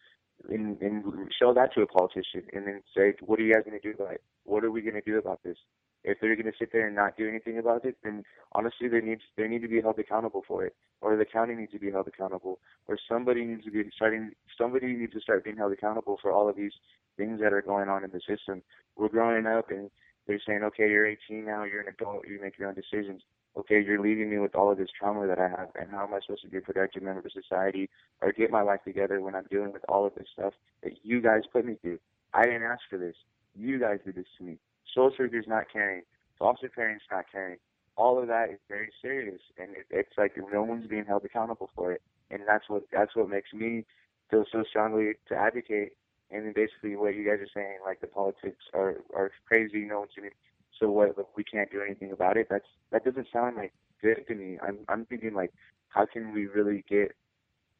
[0.49, 1.03] and, and
[1.39, 3.93] show that to a politician and then say, what are you guys going to do
[3.95, 4.23] about it?
[4.43, 5.57] What are we going to do about this?
[6.03, 9.01] If they're going to sit there and not do anything about it, then honestly, they
[9.01, 11.91] need they need to be held accountable for it, or the county needs to be
[11.91, 14.31] held accountable, or somebody needs to be starting.
[14.57, 16.73] Somebody needs to start being held accountable for all of these
[17.17, 18.63] things that are going on in the system.
[18.95, 19.91] We're growing up, and
[20.27, 23.21] they're saying, okay, you're 18 now, you're an adult, you make your own decisions.
[23.57, 26.13] Okay, you're leaving me with all of this trauma that I have, and how am
[26.13, 27.89] I supposed to be a productive member of society
[28.21, 31.21] or get my life together when I'm dealing with all of this stuff that you
[31.21, 31.99] guys put me through?
[32.33, 33.15] I didn't ask for this.
[33.55, 34.57] You guys did this to me.
[34.93, 36.03] Social workers not caring,
[36.37, 37.57] foster parents not caring.
[37.97, 41.69] All of that is very serious, and it, it's like no one's being held accountable
[41.75, 43.85] for it, and that's what that's what makes me
[44.29, 45.93] feel so strongly to advocate.
[46.31, 49.81] And then basically, what you guys are saying, like the politics are are crazy.
[49.81, 50.29] No one's gonna.
[50.79, 51.15] So what?
[51.35, 52.47] We can't do anything about it.
[52.49, 54.57] That's that doesn't sound like good to me.
[54.61, 55.51] I'm I'm thinking like,
[55.89, 57.13] how can we really get?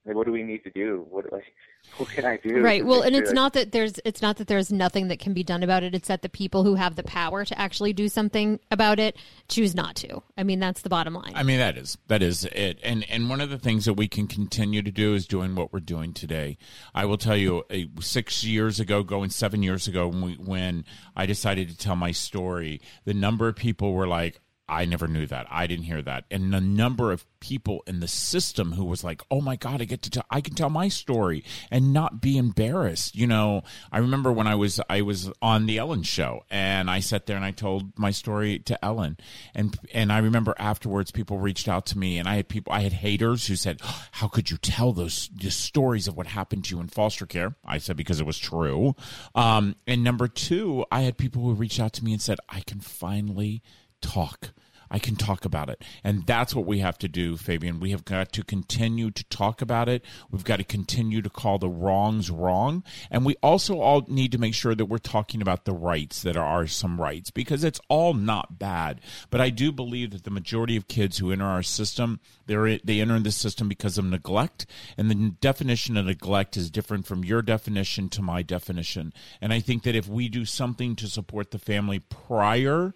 [0.05, 1.05] Like, what do we need to do?
[1.09, 1.53] What like,
[1.97, 2.61] what can I do?
[2.61, 2.83] Right.
[2.83, 5.33] Well, and sure it's that- not that there's it's not that there's nothing that can
[5.33, 5.93] be done about it.
[5.93, 9.15] It's that the people who have the power to actually do something about it
[9.47, 10.23] choose not to.
[10.37, 11.33] I mean, that's the bottom line.
[11.35, 14.07] I mean that is that is it, and and one of the things that we
[14.07, 16.57] can continue to do is doing what we're doing today.
[16.95, 17.63] I will tell you,
[17.99, 20.85] six years ago, going seven years ago, when we, when
[21.15, 24.39] I decided to tell my story, the number of people were like.
[24.71, 25.47] I never knew that.
[25.51, 26.23] I didn't hear that.
[26.31, 29.85] And the number of people in the system who was like, "Oh my god, I
[29.85, 33.97] get to tell I can tell my story and not be embarrassed." You know, I
[33.97, 37.43] remember when I was I was on the Ellen show and I sat there and
[37.43, 39.17] I told my story to Ellen.
[39.53, 42.79] And and I remember afterwards people reached out to me and I had people I
[42.79, 43.81] had haters who said,
[44.13, 47.77] "How could you tell those stories of what happened to you in foster care?" I
[47.77, 48.95] said because it was true.
[49.35, 52.61] Um, and number 2, I had people who reached out to me and said, "I
[52.61, 53.61] can finally
[53.99, 54.53] talk."
[54.91, 55.81] I can talk about it.
[56.03, 57.79] And that's what we have to do, Fabian.
[57.79, 60.03] We have got to continue to talk about it.
[60.29, 62.83] We've got to continue to call the wrongs wrong.
[63.09, 66.35] And we also all need to make sure that we're talking about the rights that
[66.35, 68.99] are some rights because it's all not bad.
[69.29, 72.99] But I do believe that the majority of kids who enter our system, they're, they
[72.99, 74.65] enter the system because of neglect.
[74.97, 79.13] And the definition of neglect is different from your definition to my definition.
[79.39, 82.93] And I think that if we do something to support the family prior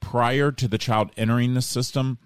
[0.00, 2.18] prior to the child entering the system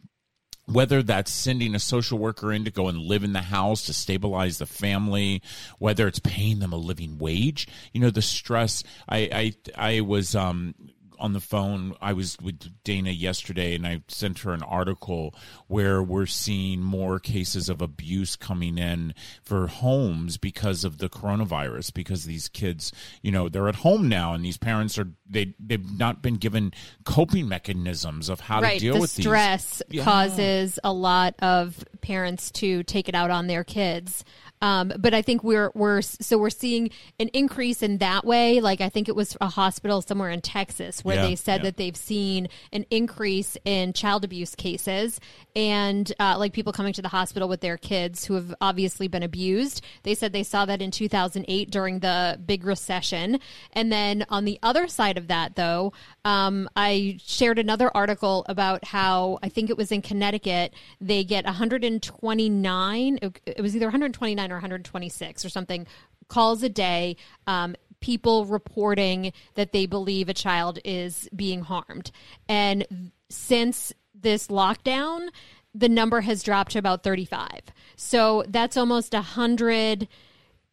[0.72, 3.92] whether that's sending a social worker in to go and live in the house to
[3.92, 5.42] stabilize the family,
[5.78, 8.84] whether it's paying them a living wage, you know, the stress.
[9.08, 10.74] I I I was um
[11.20, 11.94] on the phone.
[12.00, 15.34] I was with Dana yesterday, and I sent her an article
[15.68, 21.92] where we're seeing more cases of abuse coming in for homes because of the coronavirus.
[21.92, 25.98] Because these kids, you know, they're at home now, and these parents are they they've
[25.98, 26.72] not been given
[27.04, 28.74] coping mechanisms of how right.
[28.74, 30.02] to deal the with stress these.
[30.02, 34.24] causes a lot of parents to take it out on their kids.
[34.62, 38.60] Um, but I think we're we're so we're seeing an increase in that way.
[38.60, 41.64] Like I think it was a hospital somewhere in Texas where Yeah, they said yeah.
[41.64, 45.20] that they've seen an increase in child abuse cases
[45.56, 49.22] and uh, like people coming to the hospital with their kids who have obviously been
[49.22, 49.84] abused.
[50.02, 53.40] They said they saw that in 2008 during the big recession.
[53.72, 55.92] And then on the other side of that, though,
[56.24, 61.44] um, I shared another article about how I think it was in Connecticut they get
[61.44, 63.18] 129.
[63.22, 65.86] It it was either 129 or 126 or something
[66.28, 67.16] calls a day.
[67.46, 72.10] Um, people reporting that they believe a child is being harmed.
[72.48, 75.28] And since this lockdown,
[75.74, 77.60] the number has dropped to about 35.
[77.96, 80.08] So that's almost a 100,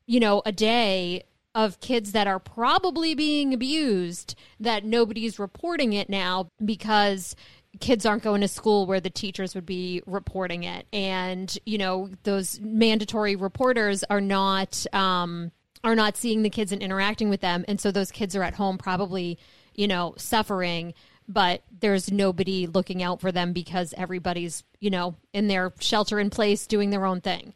[0.06, 6.10] you know, a day of kids that are probably being abused that nobody's reporting it
[6.10, 7.36] now because
[7.80, 12.10] kids aren't going to school where the teachers would be reporting it and you know
[12.24, 15.52] those mandatory reporters are not um,
[15.84, 18.54] are not seeing the kids and interacting with them and so those kids are at
[18.56, 19.38] home probably
[19.76, 20.94] you know suffering
[21.28, 26.30] but there's nobody looking out for them because everybody's you know in their shelter in
[26.30, 27.54] place doing their own thing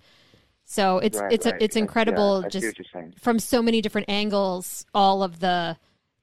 [0.66, 1.62] so it's Right, it's right.
[1.62, 3.14] it's incredible yeah, just what you're saying.
[3.20, 5.78] from so many different angles all of the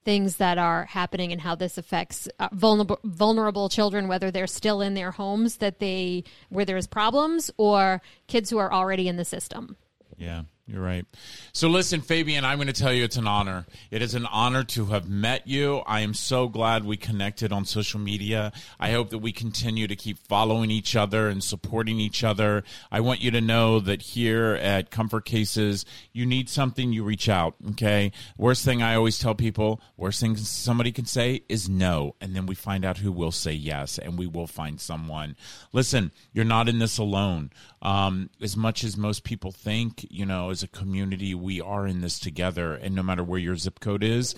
[0.04, 4.80] things that are happening and how this affects uh, vulnerable vulnerable children whether they're still
[4.80, 9.24] in their homes that they where there's problems or kids who are already in the
[9.24, 9.76] system.
[10.16, 11.06] Yeah, you're right.
[11.52, 13.64] So listen, Fabian, I'm going to tell you it's an honor.
[13.90, 15.78] It is an honor to have met you.
[15.86, 18.52] I am so glad we connected on social media.
[18.78, 22.64] I hope that we continue to keep following each other and supporting each other.
[22.92, 27.30] I want you to know that here at Comfort Cases, you need something, you reach
[27.30, 28.12] out, okay?
[28.36, 32.44] Worst thing I always tell people, worst thing somebody can say is no, and then
[32.44, 35.34] we find out who will say yes, and we will find someone.
[35.72, 37.52] Listen, you're not in this alone.
[37.80, 42.00] Um, as much as most people think, you know, as a community, we are in
[42.00, 42.74] this together.
[42.74, 44.34] And no matter where your zip code is,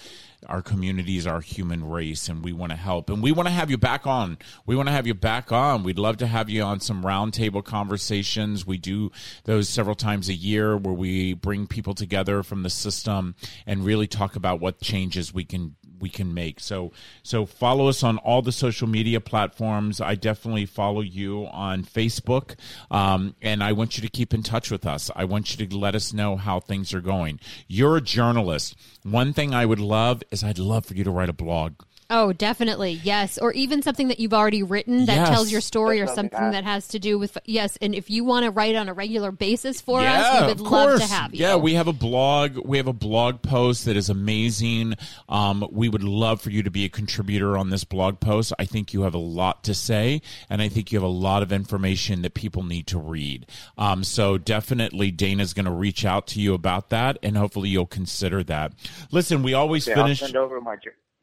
[0.47, 3.09] our community is our human race, and we want to help.
[3.09, 4.37] And we want to have you back on.
[4.67, 5.83] We want to have you back on.
[5.83, 8.67] We'd love to have you on some roundtable conversations.
[8.67, 9.13] We do
[9.45, 13.35] those several times a year where we bring people together from the system
[13.67, 16.61] and really talk about what changes we can we can make.
[16.61, 20.01] So so follow us on all the social media platforms.
[20.01, 22.57] I definitely follow you on Facebook,
[22.91, 25.11] um, and I want you to keep in touch with us.
[25.15, 27.41] I want you to let us know how things are going.
[27.69, 28.77] You're a journalist.
[29.03, 31.75] One thing I would love is I'd love for you to write a blog.
[32.11, 33.01] Oh, definitely.
[33.05, 33.38] Yes.
[33.38, 35.29] Or even something that you've already written that Yes.
[35.29, 38.11] tells your story or Something something that- that has to do with yes, and if
[38.11, 40.99] you want to write on a regular basis for yeah, us, we would of love
[41.01, 41.40] to have you.
[41.40, 42.59] Yeah, we have a blog.
[42.64, 44.94] We have a blog post that is amazing.
[45.29, 48.53] Um, we would love for you to be a contributor on this blog post.
[48.59, 50.20] I think you have a lot to say,
[50.51, 53.46] and I think you have a lot of information that people need to read.
[53.79, 57.87] Um, so definitely, Dana's going to reach out to you about that, and hopefully, you'll
[57.87, 58.73] consider that.
[59.12, 60.23] Listen, we always Yeah, finish.
[60.23, 60.75] I'll send over my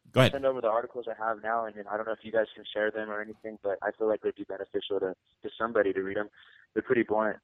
[0.08, 0.32] jour- Go I'll ahead.
[0.34, 2.48] send over the articles I have now, and then I don't know if you guys
[2.56, 5.94] can share them or anything, but I feel like they'd be beneficial to, to somebody
[5.94, 6.30] to read them.
[6.74, 7.38] They're pretty blunt.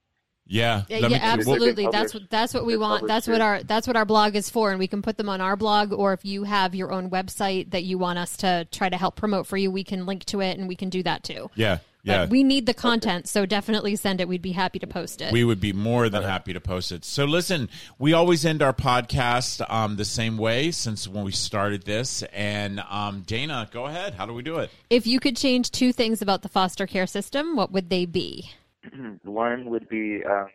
[0.45, 1.87] Yeah, Yeah, me- yeah, absolutely.
[1.89, 3.07] That's what that's what we want.
[3.07, 5.39] That's what our that's what our blog is for, and we can put them on
[5.39, 5.93] our blog.
[5.93, 9.15] Or if you have your own website that you want us to try to help
[9.15, 11.49] promote for you, we can link to it, and we can do that too.
[11.55, 12.25] Yeah, But yeah.
[12.25, 14.27] we need the content, so definitely send it.
[14.27, 15.31] We'd be happy to post it.
[15.31, 17.05] We would be more than happy to post it.
[17.05, 21.83] So listen, we always end our podcast um, the same way since when we started
[21.83, 22.23] this.
[22.33, 24.15] And um, Dana, go ahead.
[24.15, 24.69] How do we do it?
[24.89, 28.51] if you could change two things about the foster care system, what would they be?
[29.23, 30.45] One would be uh,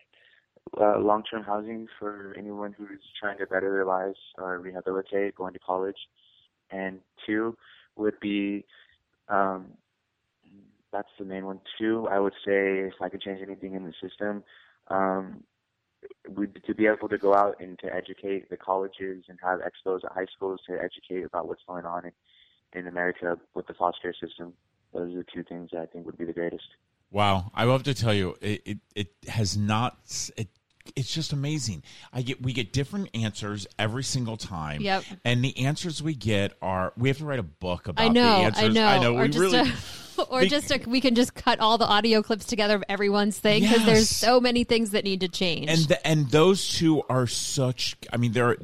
[0.80, 5.58] uh, long-term housing for anyone who's trying to better their lives or rehabilitate, going to
[5.58, 5.96] college.
[6.70, 7.56] And two
[7.96, 8.64] would be,
[9.28, 9.72] um,
[10.92, 11.60] that's the main one.
[11.78, 14.42] Two, I would say if I could change anything in the system,
[14.88, 15.44] um,
[16.28, 20.04] would to be able to go out and to educate the colleges and have expos
[20.04, 24.12] at high schools to educate about what's going on in, in America with the foster
[24.12, 24.52] care system.
[24.94, 26.64] Those are the two things that I think would be the greatest.
[27.10, 29.96] Wow, I love to tell you, it it, it has not.
[30.36, 30.48] It
[30.96, 31.82] it's just amazing.
[32.12, 34.80] I get we get different answers every single time.
[34.80, 35.04] Yep.
[35.24, 38.22] And the answers we get are we have to write a book about I know,
[38.22, 38.64] the answers.
[38.64, 38.86] I know.
[38.86, 39.14] I know.
[39.14, 39.58] We just really.
[39.58, 39.72] a,
[40.30, 43.62] or just a, we can just cut all the audio clips together of everyone's thing
[43.62, 45.68] because there's so many things that need to change.
[45.68, 48.56] and the, and those two are such i mean they're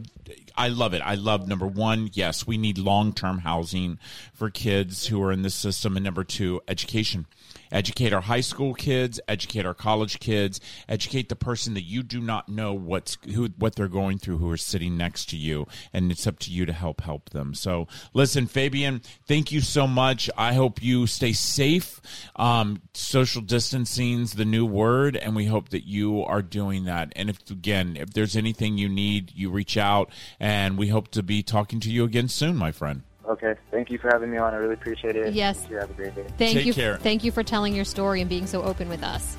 [0.56, 1.02] i love it.
[1.04, 3.98] I love number one yes we need long-term housing
[4.32, 7.26] for kids who are in this system and number two education.
[7.72, 12.20] Educate our high school kids educate our college kids educate the person that you do
[12.20, 16.12] not know what's who what they're going through who are sitting next to you and
[16.12, 17.52] it's up to you to help help them.
[17.54, 20.30] So listen fabian thank you so much.
[20.36, 22.00] I hope you stay safe
[22.36, 27.12] um, social distancing's the new word and we hope that you are doing that.
[27.16, 30.10] And if again if there's anything you need you reach out
[30.44, 33.54] and we hope to be talking to you again soon my friend Okay.
[33.70, 34.52] Thank you for having me on.
[34.52, 35.32] I really appreciate it.
[35.32, 35.66] Yes.
[35.70, 36.26] You have a great day.
[36.36, 36.98] thank Take you, care.
[36.98, 39.34] thank you for telling your story and being so open with us.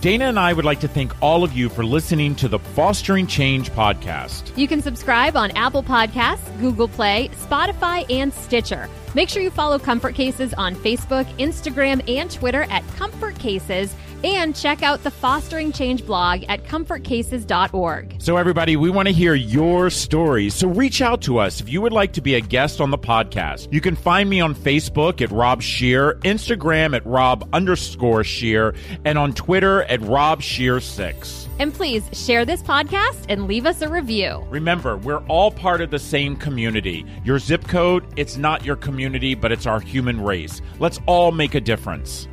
[0.00, 3.26] dana and i would like to thank all of you for listening to the fostering
[3.26, 8.88] change podcast You can subscribe on Apple Podcasts, Google Play, Spotify, and Stitcher.
[9.14, 13.94] Make sure you follow Comfort Cases on Facebook, Instagram, and Twitter at Comfort Cases,
[14.24, 18.16] and check out the Fostering Change blog at comfortcases.org.
[18.18, 20.54] So, everybody, we want to hear your stories.
[20.54, 22.98] So, reach out to us if you would like to be a guest on the
[22.98, 23.72] podcast.
[23.72, 29.18] You can find me on Facebook at Rob Scheer, Instagram at Rob underscore Scheer, and
[29.18, 31.48] on Twitter at Rob Scheer6.
[31.58, 34.44] And please share this podcast and leave us a review.
[34.50, 37.04] Remember, we're all part of the same community.
[37.24, 40.60] Your zip code, it's not your community, but it's our human race.
[40.78, 42.26] Let's all make a difference.